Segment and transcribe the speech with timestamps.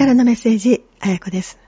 [0.00, 1.58] からのメッセージ、あやこです。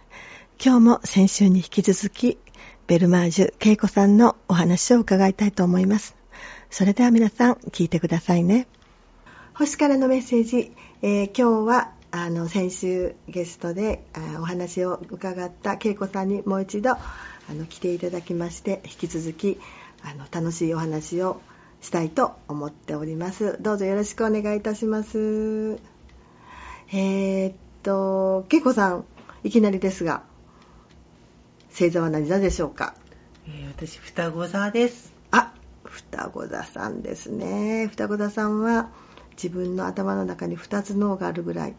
[0.59, 2.39] 今日も先週に引き続き、
[2.87, 6.17] ベルマージュ恵子さんのお話を伺いたいと思います。
[6.71, 8.69] それでは皆さん、聞いてくださいね。
[9.53, 16.99] 星からのメッセージ、えー今日は、あの、先週ゲストであーお話を伺った恵子さんにもう一度、あ
[17.51, 19.61] の、来ていただきまして、引き続き、
[20.03, 21.43] あの、楽しいお話を
[21.83, 23.59] したいと思っております。
[23.61, 25.79] どうぞよろしくお願いいたします。
[26.95, 29.05] えーっと、恵子さん、
[29.45, 30.23] いきなりですが、
[31.71, 32.95] 星座は何座でしょうか？
[33.47, 35.13] えー私、双子座です。
[35.31, 35.53] あ、
[35.85, 37.89] 双子座さんですね。
[37.91, 38.91] 双子座さんは
[39.33, 41.75] 自分の頭の中に2つ脳があるぐらい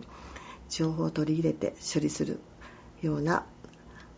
[0.70, 2.40] 情報を取り入れて処理する
[3.02, 3.46] ような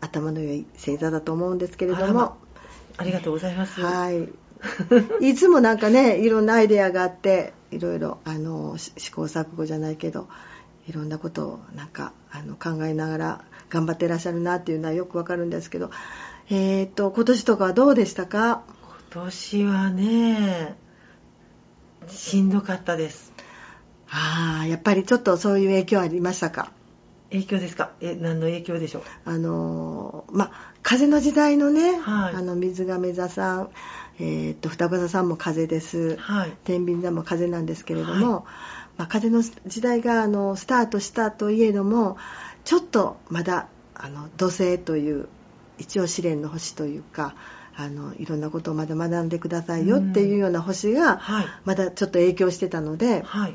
[0.00, 2.36] 頭の良い星座だと思うんですけれどもま、
[2.96, 3.80] ありがとうございます。
[3.80, 4.28] はい。
[5.20, 10.28] いつもなんかね、いろんなアイデアがあって、いろいろ、あの、し試行錯誤じゃないけど、
[10.88, 15.90] いろんなことをなんか、あの、考えながら頑張ってらっしゃるなっていうのはよくわかるんですけど、
[16.48, 18.62] えーっと、今年とかはどうでしたか？
[19.12, 20.76] 今年はね、
[22.06, 23.32] しんどかったです。
[24.08, 26.70] ああ、やっぱりちょっとそういう影響ありましたか？
[27.30, 27.90] 影響ですか？
[28.00, 29.02] え、何の影響でしょう？
[29.24, 32.34] あのーまあ風の時代のね、はい。
[32.36, 33.70] あの水亀座さん、
[34.20, 36.52] えーっと双子座さんも風です、はい。
[36.62, 38.46] 天秤座も風なんですけれども、
[38.96, 42.16] まあ、風の時代があのスタートしたといえども
[42.64, 45.28] ちょっとまだあの土星という
[45.78, 47.34] 一応試練の星というか
[47.76, 51.46] あのいろんなことをまだ学んでくださいよっていうような星がはい。
[51.64, 53.54] まだちょっと影響してたのではい。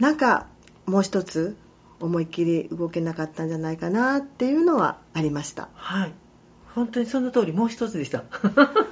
[0.00, 0.46] なんか
[0.86, 1.56] もう一つ
[2.00, 5.68] 思いっきり動けなかったんじゃないかなっていうのはありました。
[5.74, 6.12] はい。
[6.74, 8.24] 本当にその通り、もう一つでした。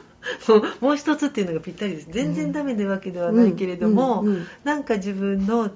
[0.48, 2.08] も うもう一つっていうのがぴったりです。
[2.10, 5.70] 全然ダメなわけではないけれども、うんうんうんなんか自分の、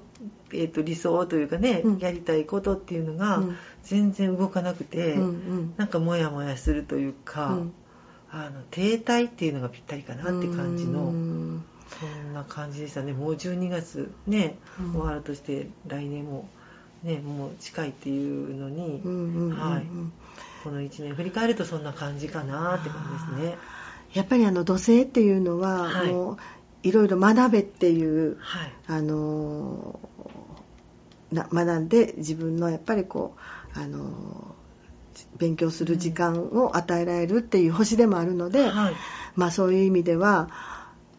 [0.51, 1.99] えー、と理想というかね、うん。
[1.99, 3.55] やりたいことっていうのがうん。
[3.83, 5.73] 全然動かなくて、うんうん。
[5.77, 7.73] なんかモヤモヤするというか、うん。
[8.31, 11.63] あの停滞っていうのがぴったりかなって感じうのん。
[11.87, 13.13] そんな感じでしたね。
[13.13, 14.91] もう12月ね、うん。
[14.93, 16.47] 終わるとして来年も
[17.03, 19.85] ねもう近いっていうのに、うんうんうんはい。
[20.63, 23.57] この1年振り返るとそんな感じかなって感じですね
[24.13, 26.07] やっぱりあの土星っていうのは、はい。
[26.07, 26.37] もう
[26.83, 28.73] いろいろ学べっていうはい。
[28.87, 29.99] あの
[31.31, 33.35] 学んで自分のやっぱりこ
[33.75, 34.63] うあのー
[35.37, 38.93] 勉強する時間を与えられるっていう星でもあるので、はい。
[39.35, 40.49] まあそういう意味では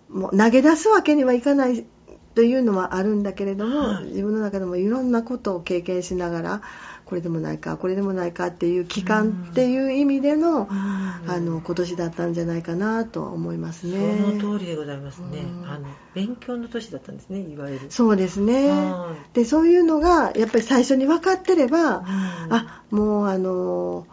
[0.09, 1.87] もう投げ出すわけにはいかない
[2.34, 4.04] というのはあるんだけれども、はい。
[4.06, 6.62] 自分の中でもいろんなことを経験しながら
[7.04, 14.38] これでもないかこれでもないかっていう期間っていう意味での,、あの今年だったんじゃないかなとは思いますそね。
[14.38, 15.70] の通りでございますね、うん。
[15.70, 15.84] あの
[16.15, 17.91] 勉強の年だったんですねいわゆる。
[17.91, 18.70] そうですね。
[18.70, 19.15] は。
[19.34, 22.04] で、そういうのが、やっぱり最初に分かってれば、うん。
[22.04, 24.06] あ、もう、あの、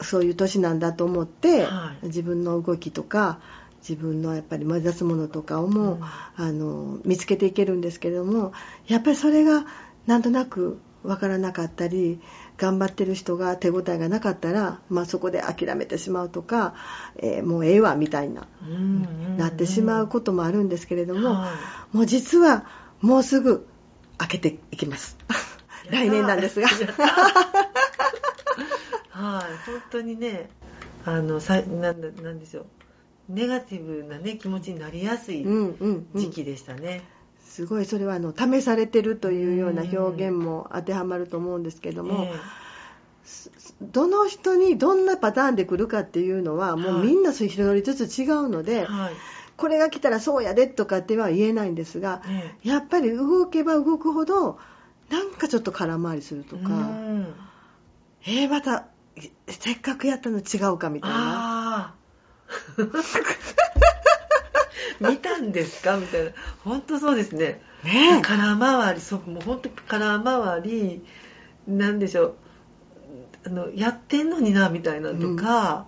[0.00, 2.06] そういう年なんだと思って、はい。
[2.06, 3.40] 自分の動きとか、
[3.80, 6.02] 自分のやっぱり目指すものとかをも、うん。
[6.02, 8.52] あの、見つけていけるんですけれども、
[8.86, 9.66] やっぱりそれが、
[10.06, 12.20] なんとなく分からなかったり、
[12.56, 16.74] 頑張ってる人が手応えがなかったら、まあそこで諦めてしまうとか、
[17.16, 18.78] えーもうええわ、みたいな、うんうん
[19.32, 21.52] うんなってしまうこともあるんですけれども、は
[21.92, 22.66] いもう実は
[23.00, 23.68] もうすぐ
[24.18, 25.16] 開けていきます。
[25.90, 26.66] 来年なんですが。
[26.68, 26.74] は
[29.40, 30.50] い、本当にね、
[31.04, 32.66] あの、さなんだなんでしょう。
[33.28, 37.02] ネガティブなね、気持ちになりやすいうんうんうん時期でしたね。
[37.48, 42.32] すごいそれはあの試されてるというような表現も当てはまると思うんですけども、え
[43.82, 49.14] どの人にどんなパターンで来るかっていうのはもうはいみんなそれ一人ずつ違うのえで、はい。
[49.56, 54.58] これが来たらそうやでとかっては言えないんですが、えやっぱり動けば動くほど
[55.10, 57.34] なんかちょっと空回りするえとか、うん。
[58.26, 58.86] えー、また
[59.48, 61.94] せっかくやったの違うかみたいな。
[65.00, 65.96] 見たんですか？
[65.96, 66.30] みたいな。
[66.64, 67.60] 本当そうですね。
[67.84, 71.02] ねえ空回り、そう、もう本当空回り、
[71.66, 72.34] なんでしょう。
[73.46, 75.86] あの、やってんのにな、みたいなとか、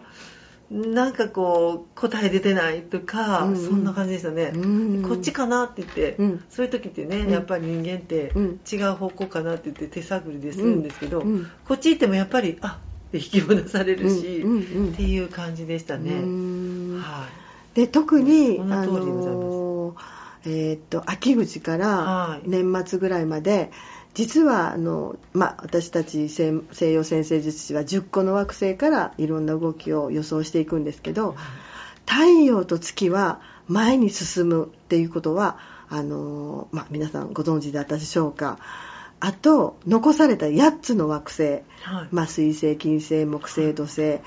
[0.70, 4.52] なんかこう、答え出てないとか、うんうんそんな感じでしたね。
[4.54, 12.78] うんこっちかなって言って、うんそういう時ってね、うんやっぱり人間ってうん違う方向かなって言って手探りでするんですけど、うんうんこっち行ってもやっぱり、あ
[13.08, 16.12] って引き戻されるし、うんうんうんっていう感じでしたね。
[16.12, 17.32] はい。
[17.74, 19.96] で特に、あの
[20.44, 22.48] えーっと秋口からはい。
[22.48, 23.70] 年末ぐらいまで、
[24.14, 31.36] 実はあの、まあ、私たち西西洋先生術師は10個の惑星からいろんな動きを予想していくんですけど
[32.06, 35.58] 太陽と月は前に進むっていうことは
[35.88, 38.58] あの、まあ、皆さんご存知であったでしょうか。
[39.22, 41.62] あと残された8つの惑星、はい。
[42.10, 44.18] まあ、水星金星木星土星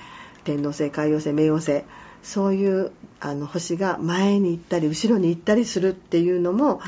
[0.43, 1.83] 天王星海王星冥王星
[2.23, 6.81] そういうあの星が前に行ったり後ろに行ったりするっていうのも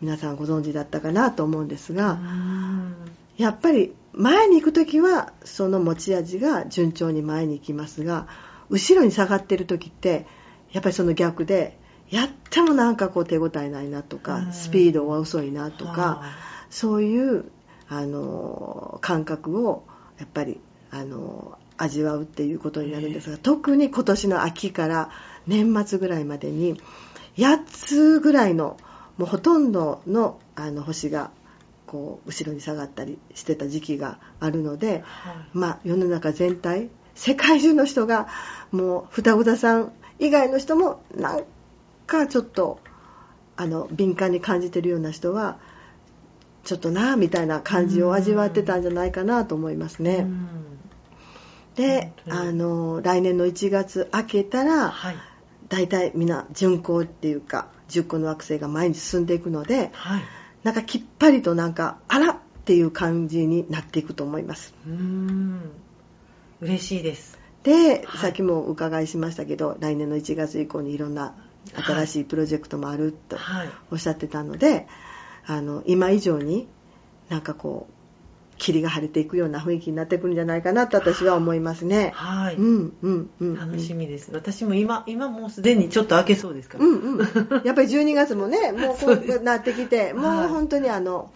[0.00, 2.94] 皆さんご存知だったかなと思うんですが、うん。
[3.36, 8.26] やっぱり前に行く時はその持ち味が順調に前に行きますが
[8.68, 10.26] 後ろに下がってる時って
[10.72, 11.78] やっぱりその逆で
[12.10, 14.52] やってもなんかこう手応えないなとか、うん。
[14.52, 16.22] スピードが遅いなとか、は
[16.70, 17.44] そういう
[17.88, 19.84] あの感覚を
[20.18, 25.10] やっぱりあの味わうっていうことになるんですが特に今年の秋から
[25.46, 26.80] 年末ぐらいまでに
[27.36, 28.76] 8つぐらいの
[29.16, 31.30] もうほとんどのあの星が
[31.86, 35.02] こう後ろに下がったりしてた時期があるので、はい
[35.54, 38.28] まあ、世の中全体世界中の人が
[38.70, 41.44] もう双子座さん以外の人もなん
[42.06, 42.80] かちょっと
[43.56, 45.58] あの敏感に感じてるような人は
[46.64, 50.16] ちょっとなみたいな感じを味わってたんじゃないかなと思いますね。
[50.16, 50.77] うん
[51.78, 55.16] であの来年の1月明けたらはい。
[55.68, 60.22] 大体みんな巡行っていうか10個の惑星が前に進んでいくのではい。
[60.64, 64.74] なんかきっぱりとなんかあらっていう感じになっていくと思います。
[64.86, 65.70] うん。
[66.60, 67.38] 嬉しいです。
[67.62, 68.18] で、はい。
[68.18, 71.36] さっきもお伺いしましたけど来年の1月以降にいろんな
[71.74, 73.68] 新しいプロジェクトもあるとはい。
[73.92, 74.88] おっしゃってたので、
[75.46, 76.66] あの今以上に
[77.28, 77.97] なんかこう
[78.58, 82.12] 霧が晴れていくような雰囲気になってくるんじゃないかなと私は思いますね。
[82.14, 84.30] はい、うんうんうん、楽しみです。
[84.32, 87.18] 私も今今もうすでにちょっと開けそうですから、うんうん、
[87.64, 90.46] やっぱり12月もね もうこそうなってきてもはい。
[90.46, 91.30] う本当にあの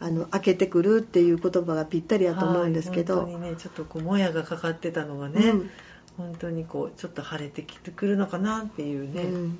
[0.00, 5.70] あの開けてくるっていう言葉がぴったりだと思うんですけど、はい本当にねちょっとこうもやがかかってたのがね、うん。
[6.16, 9.58] 本当にこうちょっと晴れてきてくるのかなっていうね、うん。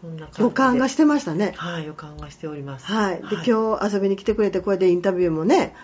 [0.00, 0.42] そんな感じで。
[0.44, 1.54] 予感がしてましたね。
[1.56, 2.86] はい予感がしております。
[2.86, 5.74] はい、で今日遊びに来てくれてこうやってインタビューもね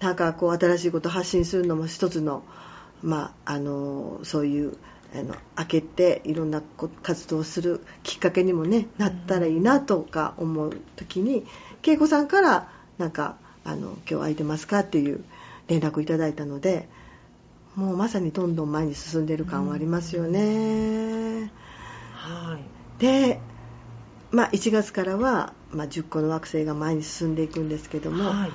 [0.00, 2.42] なんかこう新しいこと発信するのも一つの,、
[3.02, 4.76] まあ、あのそういう
[5.14, 11.46] あの開けていろんなこ活動をするきっかけにも、ね、なったらいいなとか思う時に
[11.82, 15.24] 恵子さんからなんかあの「今日空いてますか?」っていう
[15.66, 16.88] 連絡をいただいたので
[17.74, 21.52] もうまさにどんどん前に進んでる感はありますよね。
[22.12, 23.40] はいで、
[24.32, 28.50] まあ、1月からは、まあ、10個の惑星が前に進んでいくんですけども、はい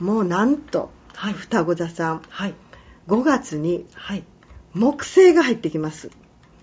[0.00, 1.32] もうなんとはい。
[1.32, 2.22] 双子座さん。
[2.28, 2.54] はい。
[3.08, 4.22] 5月にはい。
[4.72, 6.10] 木星が入ってきます。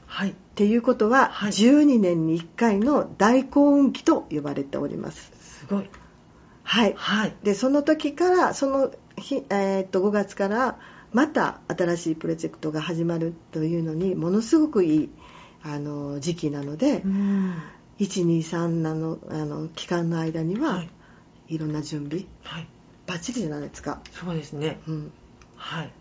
[0.06, 0.30] はい。
[0.32, 1.52] っていうことは、はい。
[1.52, 5.32] 12年に1回の大幸運期と呼ばれております。
[5.42, 5.90] すごい。
[6.64, 6.94] はい。
[6.96, 7.36] はい。
[7.44, 10.80] で、その時から、その日、えーっと、5月から、
[11.12, 15.10] また新しいプロジェクトが始まるというのに、ものすごくいい、
[15.64, 17.56] あの、時期なので、うん。
[18.00, 20.90] 123のあの期間の間には、はい。
[21.50, 22.68] い、ろんな準備はい
[23.08, 24.80] バッチリじゃないですか、そうですね。
[24.88, 25.12] うん、
[25.56, 25.92] はい。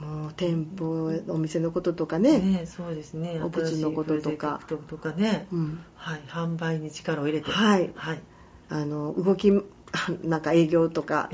[0.00, 2.38] もう店舗お店のこととかね。
[2.38, 3.40] ねそうですね。
[3.42, 4.60] お物のこととか。
[4.66, 6.20] とかね、うん、はい。
[6.28, 7.50] 販売に力を入れて。
[7.50, 7.90] はい。
[7.96, 8.20] はい。
[8.68, 9.50] あの動き
[10.22, 11.30] なんか営業とか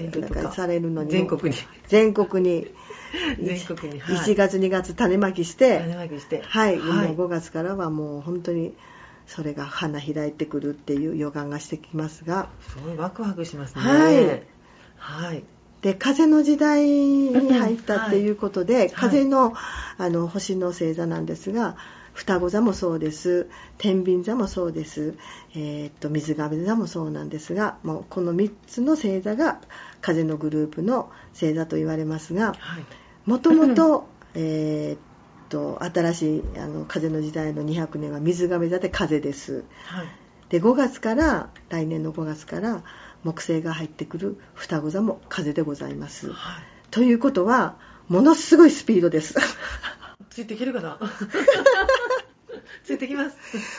[0.54, 1.10] されるのにも。
[1.12, 1.60] 全国に。
[1.88, 2.66] 全国に。
[3.42, 4.00] 全国に。
[4.00, 4.16] はい。
[4.16, 6.40] 1月2月種まきして、種まきして。
[6.42, 7.08] はい、はい。
[7.14, 8.74] もう5月からはもう本当に
[9.26, 12.48] それが花開いてくるっていう予感がしてきますが。
[12.66, 13.82] すごいワクワクしますね。
[13.82, 14.53] はい
[15.04, 15.44] はい。
[15.82, 18.90] で風の時代に入ったっていうことで、はい。
[18.90, 19.52] 風の
[19.98, 21.76] あの星の星座なんですが
[22.14, 23.48] 双子座もそうです。
[23.76, 25.14] 天秤座もそうです、
[25.54, 29.60] えーっと水亀座もそうなんですがもうこの3つの星座が
[30.00, 32.84] 風のグループの星座と言われますがはい。
[33.26, 34.08] もともと
[35.92, 39.64] 新しいあの風の時代の200年は水亀座で風です。
[39.84, 40.06] はい。
[40.48, 42.82] で5月から来年の5月から
[43.24, 46.30] 木星が入ってくる双子座も風でございます。
[46.30, 46.64] はい。
[46.90, 47.76] ということは
[48.08, 49.34] ものすごいスピードです。
[50.30, 50.98] ついていけるかな？
[52.82, 53.36] ついてきます。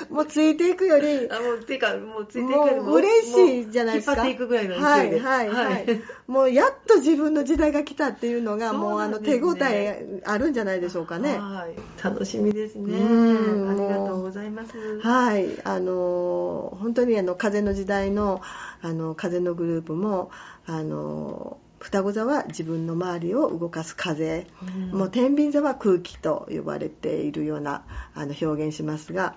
[0.09, 1.29] もうついていくより。
[1.29, 4.13] あもうていうかもうついていくよりもう嬉しいじゃないですか。
[4.13, 5.19] 引っ張っていくぐらいの勢いで。
[5.19, 5.85] はいはいはい、
[6.27, 11.37] もうやっと自分の時代が来たっていうのがそうもうあの手応えあるんじゃないでしょうかね。
[11.37, 12.03] はい。
[12.03, 12.97] 楽しみですね。
[12.97, 13.69] うん。
[13.69, 14.99] ありがとうございます。
[15.01, 18.41] はい、あの本当にあの風の時代の
[18.81, 20.31] あの風のグループも
[20.65, 24.47] あの双子座は自分の周りを動かす風、
[24.91, 24.97] うん。
[24.97, 27.83] もう天秤座は空気と呼ばれているような
[28.15, 29.35] あの表現しますが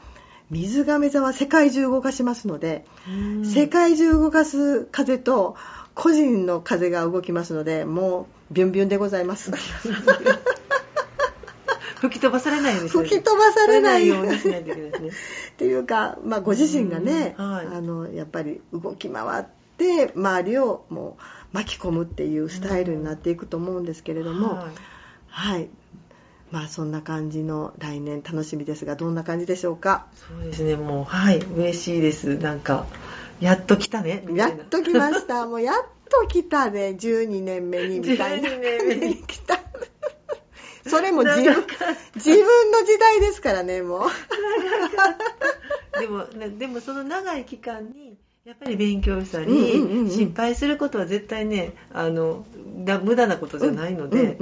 [0.50, 3.44] 水亀座は世界中動かしますので、うん。
[3.44, 5.56] 世界中動かす風と
[5.94, 9.52] 個人の風が動きますのでもうビュンビュンでございます。
[12.00, 15.08] 吹き飛ばされないようにしない吹き飛ばされないようにしないといけないですね。
[15.08, 15.12] っ
[15.58, 17.50] ていうか、まあ、ご自身がね、うん。
[17.50, 17.66] はい。
[17.66, 19.44] あのやっぱり動き回っ
[19.76, 21.18] て周りをも
[21.52, 24.66] 巻き込むっていうスタイルになっていくと思うんですけれども、はい
[25.28, 25.68] はい。
[26.50, 30.06] まあそんな感じの来年楽しみですが、どんな感じでしょうか？
[30.14, 32.86] そうですねもうはい嬉しいですなんか
[33.40, 35.44] やっと来たねやっと来ました。
[35.48, 35.74] もうやっ
[36.08, 36.96] と来たね。
[36.98, 38.48] 12年目にみたいな。
[38.48, 39.60] 12年目に来た。
[40.88, 41.66] それも自分
[42.14, 46.00] 自分の時代ですからね、もう。
[46.00, 48.16] でもねでもその長い期間に
[48.48, 50.10] やっぱり勉強したり、うんうんうんうん。
[50.10, 52.46] 失敗することは絶対ねあの
[52.78, 54.38] だ無駄なことじゃないので、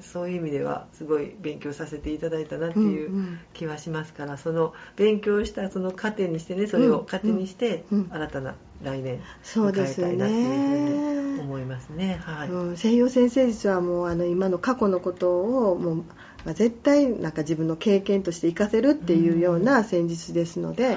[0.00, 8.12] そういう意味ではすごい勉強させていただいたなっていううんうん気はしますから、その勉強したその糧にしてねそれを糧にして、うんうん。
[8.14, 11.42] 新たな来年迎えたいなっていうふうにね。
[11.42, 12.18] 思いますね。
[12.22, 20.96] はい、うん、西洋先生術はもうあの今の過去のことをもう、まあ絶対なんか自分の経験として活かせるっていうような戦術ですので、はい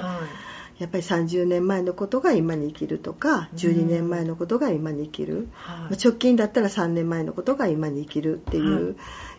[0.78, 5.96] やっぱり30年前のことが今に生きるとか12年前のことが今に生きる、はい。
[5.96, 8.96] 直近だったら3年前のことが今に生きるっていう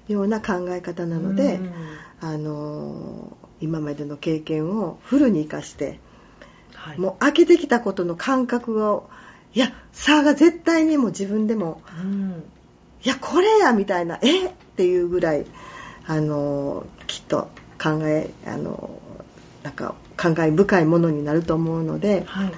[0.07, 1.73] ような考え方なので、うん。
[2.21, 5.99] あの今までの経験をフルに生かして
[6.73, 9.09] はい、もう開けてきたことの感覚を
[9.53, 12.43] いや差が絶対にもう自分でもうん。
[13.03, 14.47] いやこれやみたいなえ？
[14.47, 15.45] っていうぐらい
[16.07, 17.49] あのきっと
[17.81, 19.01] 考えあの
[19.63, 22.51] なんか感慨深いものになると思うのではい。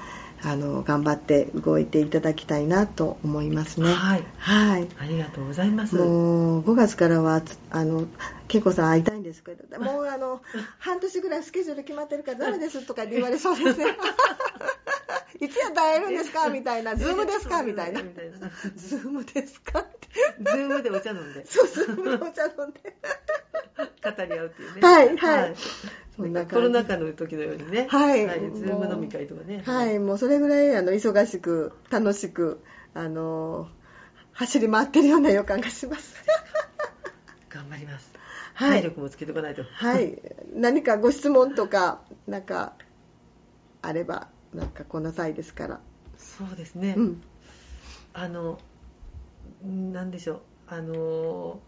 [0.43, 3.91] あの頑張って動いていただきたいなと思いますね。
[3.91, 4.23] はい。
[4.37, 4.87] はい。
[4.99, 5.95] ありがとうございます。
[5.95, 8.05] もう5月からはあの
[8.47, 10.43] 恵子さん会いたいんですけども うあの
[10.77, 13.85] 半年ぐらいスケジュール決まってるからダメですとかって言われそうですね
[15.41, 16.49] いつやったら会えるんですか？
[16.49, 16.95] みたいな。
[16.95, 17.63] Zoom ですか？
[17.63, 18.01] みたいな。
[18.75, 19.79] ズームですか？
[19.79, 20.07] って。
[20.39, 21.45] Zoom でお茶飲んで。
[21.47, 22.95] そう Zoom でお茶飲んで。
[24.17, 24.81] 語り合うっていうね。
[24.81, 25.17] はい。
[25.17, 25.55] はい
[26.17, 27.87] そんな感じコロナ禍の時のようにね。
[27.89, 29.61] はい Zoom 飲み会とかね。
[29.65, 33.69] はい、もうそれぐらいあの忙しく楽しくあの
[34.33, 36.15] 走り回ってるような予感がします。
[37.49, 38.11] 頑張ります。
[38.55, 39.63] はい体力もつけておかないと。
[39.63, 40.19] はい、
[40.55, 42.73] 何かご質問とかなんか
[43.83, 45.79] あればなんかこの際ですから。
[46.17, 46.95] そうですね。
[46.97, 47.23] うん、
[48.13, 48.59] あの、
[49.63, 50.41] なんでしょう。
[50.67, 51.59] あの、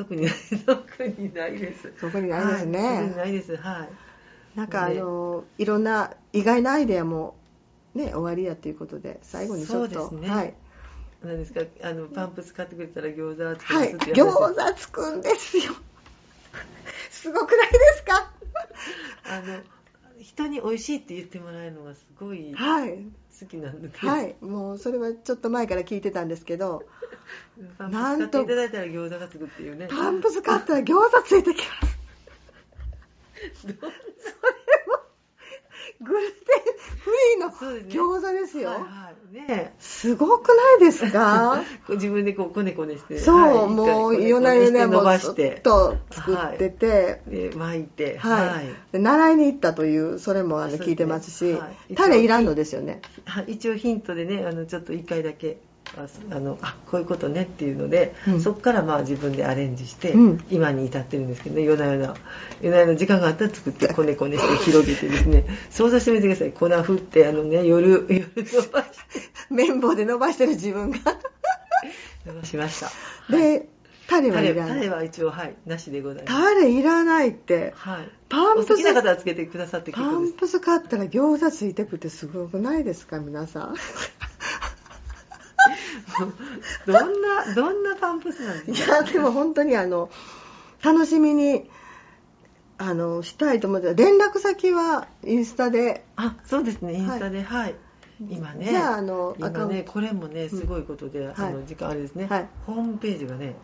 [0.00, 0.26] 特に
[0.64, 1.92] 特にないです。
[2.00, 3.56] 特にないですねはい特にないです。
[3.56, 4.58] はい。
[4.58, 7.36] なんかあのいろんな意外なアイデアも
[7.94, 10.54] ね終わりやということで最後にちょっと、そうですねはい
[11.22, 15.64] 何ですか、あの、パンプス買ってくれたら餃子作はいりますっていう話餃子つくんですよ。
[17.10, 18.32] すごくないですか？
[19.28, 19.60] あの、
[20.18, 23.04] 人に美味しいって言ってもらえるのがすごいはい。
[23.38, 26.84] 好きなんで、はい、もうそれはちょっと前から聞いてたんですけど、
[27.78, 29.88] パンプス買っていただいたら餃子がつくっていうね。
[29.88, 33.60] パンプス買ったら餃子ついてきます。
[33.62, 33.80] それも
[36.02, 37.50] グルテンフリーの
[37.90, 38.70] 餃子ですよ。
[38.70, 39.34] はいはい。
[39.34, 41.62] ねすごくないですか？
[41.88, 43.18] 自分でこうこねこねして。
[43.18, 45.60] そう、はいもう夜な夜な伸もうずばしてっ。
[45.62, 48.18] と作ってて、で巻いて。
[48.18, 53.00] はいで習いに行ったというそれもあの聞いてますし、はいタレいらんのですよね。
[53.24, 55.58] はい一応ヒントでね、あのちょっと一回だけ。
[55.96, 58.40] ああのあこういうことねっていうので、うん。
[58.40, 60.44] そこからまあ自分でアレンジして、うん。
[60.50, 62.14] 今に至ってるんですけどね夜な夜な
[62.60, 65.44] 夜な夜な時間があったら作ってこねこねして広げてですね。
[65.70, 66.52] 想像してみてください。
[66.52, 68.86] 粉振ってあのね夜夜伸ばし
[69.50, 70.98] 綿棒で伸ばしてる自分が。
[72.24, 72.86] 伸ばしました。
[72.86, 72.92] は
[73.38, 73.58] い。
[73.58, 73.68] で、
[74.06, 74.76] タレはいらない。
[74.76, 76.36] タレは一応はいなしでございます。
[76.36, 77.72] タレいらないって。
[77.76, 78.08] はい。
[78.28, 78.72] パンプス。
[78.72, 83.74] お好きな方はつけてくださって結パンプス買ったら餃子ついてくってすごくないですか皆さん
[86.86, 88.96] どんなどんなパンプスなんでいすか？
[88.96, 90.10] やでも本当にあの
[90.82, 91.70] 楽しみに
[92.78, 96.04] あのしたいと思って連絡先はインスタで。
[96.16, 96.94] あそうですね。
[96.94, 97.42] インスタで。
[97.42, 97.74] はい、
[98.28, 98.66] 今ね。
[98.70, 101.34] じゃああの今ねこれもねすごいことで、はい。
[101.36, 102.48] あの時間あれですね、はい。
[102.66, 103.56] ホームページがね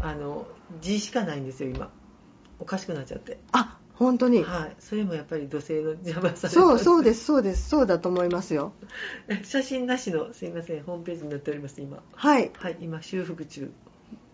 [0.00, 0.46] あの
[0.80, 1.90] 字しかないんですよ今。
[2.60, 3.38] おかしくなっちゃって。
[3.50, 4.76] あ本当に、はい。
[4.78, 7.68] それもやっぱり土星の邪魔されそうそうですすそうです。
[7.68, 8.72] そうだと思いますよ。
[9.44, 12.02] 写真なしのすいませんホームページになっております今。
[12.14, 12.50] はい。
[12.54, 13.70] はい今修復中。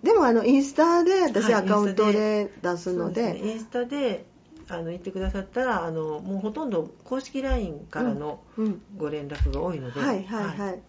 [0.02, 3.50] でもあのインスタで私はいアカウントで出すので,、そうすね。
[3.52, 4.24] インスタで
[4.68, 10.80] あの言ってくださったらあのもうほとんど公式 LINE からのうんご連絡が多いので、はいはいはい、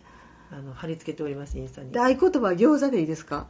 [0.52, 1.92] あの貼り付けておりますインスタに。
[1.92, 3.48] で合言葉は餃子でいいですか？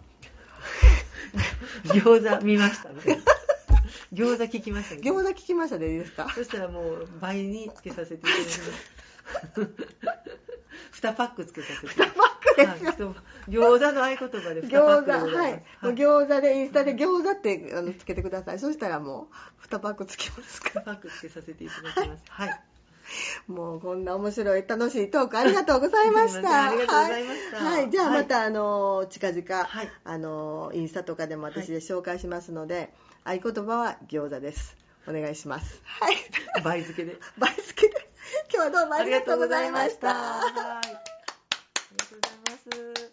[1.86, 3.24] 餃子見ましたみたいな
[4.14, 6.30] 餃子聞きました餃子聞きましたでいいですか？
[6.34, 8.72] そしたらもう倍につけさせていただきます。
[11.02, 11.88] 2パックつけさせて。
[11.88, 13.16] 2パックですよ
[13.48, 15.52] よ餃子の合言葉で2パッ餃子クでござはい。
[15.52, 15.54] い。
[15.54, 18.60] ます、もう餃子でインスタで餃子ってあのつけてください。
[18.60, 19.30] そしたらも
[19.64, 22.24] う2パックつきますか2パックつけさせていただきます。
[22.28, 22.62] はい。
[23.48, 26.70] もうこんな面白い楽しいトークありがとうございました。
[26.70, 27.58] ありがとうございました。
[27.58, 34.76] はい、はい、じゃあまた、はい、あの近々、はい、あのインスタとかでも私で紹介しますので、合言葉は餃子です。
[35.08, 35.82] お願いします。
[35.84, 36.16] はい。
[36.64, 37.18] 倍付けで。
[37.38, 38.10] 倍付けで。
[38.54, 40.14] 今日はどうもありがとうございました。
[40.14, 40.18] はい。
[40.18, 41.00] ありが
[42.06, 43.12] とうございます。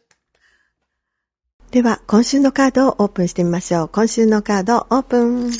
[1.70, 3.88] では、今週のカードをオープンしてみましょう。
[3.88, 5.50] 今週のカードオープン。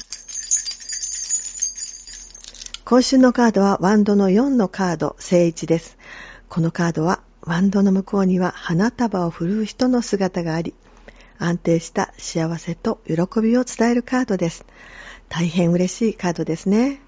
[2.84, 5.98] 今週のカードはワンドの4のカード、聖一です。
[6.48, 10.74] このカードはワンドの向こうには花束を振るう人の姿があり、
[11.38, 14.64] 安定した幸せと喜びを伝えるカードです。
[15.28, 17.00] 大変嬉しいカードですね。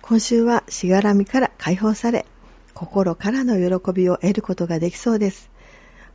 [0.00, 2.26] 今週はしがらみから解放され、
[2.74, 5.50] 心からの喜びを得ることができそうです。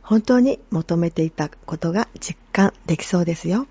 [0.02, 3.66] 本当に求めていたことが実感できそうですよ。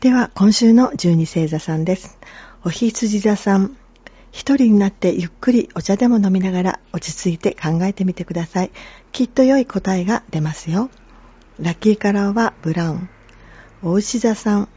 [0.00, 2.18] では、今週の十二星座さんです。
[2.64, 3.76] おひつじ座さん、
[4.32, 8.70] 一人になってゆっくりお茶でも飲みながら落ち着いて考えてみてください。
[9.12, 10.90] きっと良い答えが出ますよ。
[11.60, 13.08] ラッキーカラーはブラウン。
[13.80, 14.68] お牛座さん。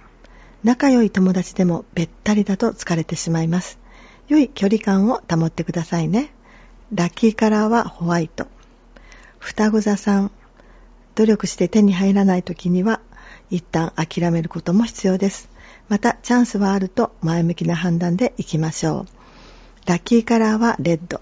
[0.64, 3.80] 仲良い友達でもべったりだと疲れてしまいます。
[4.28, 6.32] 良い距離感を保ってくださいね。
[6.94, 8.46] ラッキーカラーはホワイト。
[9.40, 10.32] 双子座さん。
[11.16, 13.02] 努力して手に入らない時には
[13.50, 15.50] 一旦諦めることも必要です。
[15.90, 19.08] またチャンスはあると前向きな判断でいきましょ
[19.86, 19.88] う。
[19.88, 21.22] ラッキーカラーはレッド。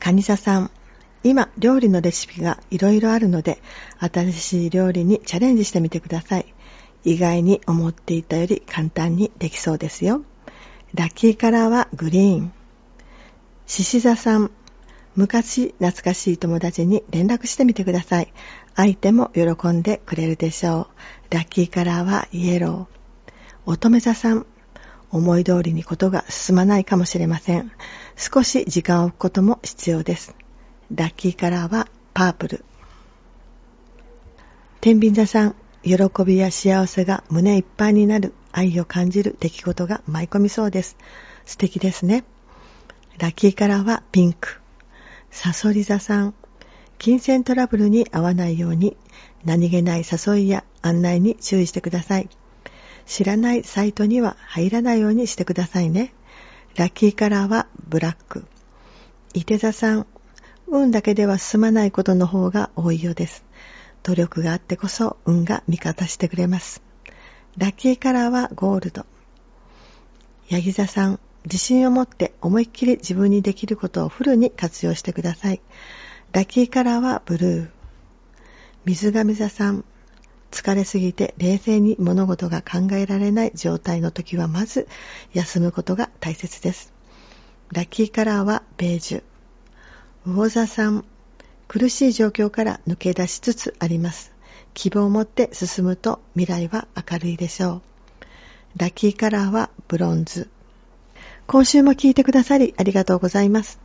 [0.00, 0.70] カニサさん。
[1.24, 3.58] 今、料理のレシピがいろいろあるので、
[3.98, 6.54] 新しい料理にチャレンジしてみてください。
[7.02, 10.22] 意外に思っていたより簡単にできそうですよ。
[10.92, 12.52] ラッキーカラーはグリーン。
[13.66, 14.50] 獅子座さん。
[15.16, 18.30] 昔懐かしい友達に連絡してみてください。
[18.76, 20.88] 相手も喜んでくれるでしょ
[21.30, 21.34] う。
[21.34, 23.32] ラッキーカラーはイエロー。
[23.64, 24.44] 乙女座さん。
[25.10, 27.72] 思い通りにことが進まないかもしれません。
[28.14, 30.34] 少し時間を置くことも必要です。
[30.92, 32.64] ラッキーカラーはパープル。
[34.80, 35.94] 天秤座さん、喜
[36.24, 40.96] びや幸せが胸いっぱいになる愛を感じる出来事が舞い込みそうです。
[41.46, 42.24] 素敵ですね。
[43.18, 44.60] ラッキーカラーはピンク。
[45.30, 46.34] サソリ座さん、
[46.98, 48.96] 金銭トラブルに合わないように
[49.44, 52.28] 何気ない誘いや案内に注意してください。
[53.06, 56.12] 知らないサイトには入らないようにしてくださいね。
[56.76, 58.44] ラッキーカラーはブラック。
[59.32, 60.06] 伊手座さん、
[60.66, 63.44] 運だけでは進まないことの方が多いようです。
[64.02, 66.82] 努力があってこそ運が味方してくれます。
[67.56, 69.06] ラッキーカラーはゴールド。
[70.48, 75.60] ヤギ座さん、自信を持って思いっきり自分にできることをフルに活用してください。
[76.32, 77.68] ラッキーカラーはブルー。
[78.84, 79.84] 水亀座さん、
[80.50, 84.86] 疲れすぎて冷静に物事が考えられない状態の時はまず
[85.32, 86.92] 休むことが大切です。
[87.72, 89.22] ラッキーカラーはベージュ。
[90.26, 91.04] 魚座さん、
[91.68, 94.32] 苦しい状況から抜け出しつつあります。
[94.72, 97.82] 希望を持って進むと未来は明るいでしょ
[98.78, 98.78] う。
[98.78, 100.48] ラッキーカラーはブロンズ。
[101.46, 103.78] 今週も聞いてくださりありがとうございます。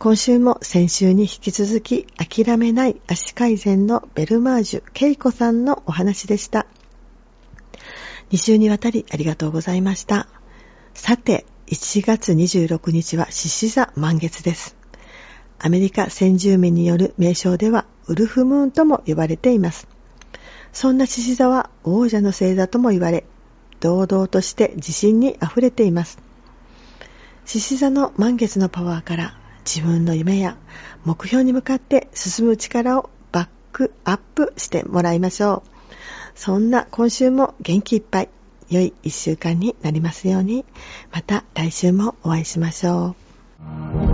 [0.00, 6.66] 今週も先週に引き続き諦めない足改善のベルマージュ恵子さんのお話でした。
[8.32, 10.26] 2週にわたりありがとうございました。
[10.92, 14.81] さて、1月26日は獅子座満月です。
[15.64, 19.86] アメリカ先住民による名称ではウルフムーンとも呼ばれています。
[20.72, 23.24] そんな獅子座は王者の星座とも言われ、
[23.78, 26.18] 堂々として自信に溢れています。
[27.44, 30.56] 獅子座の満月のパワーから自分の夢や
[31.04, 35.68] 目標に向かって進む力をバックアップしてもらいましょう。
[36.34, 38.28] そんな今週も元気いっぱい、
[38.68, 40.64] 良い一週間になりますように、
[41.12, 43.14] また来週もお会いしましょ
[44.08, 44.11] う。